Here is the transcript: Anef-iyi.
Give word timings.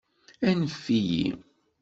Anef-iyi. 0.49 1.25